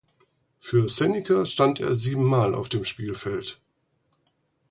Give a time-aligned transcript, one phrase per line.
[0.59, 3.61] Für Senica stand er siebenmal auf dem Spielfeld.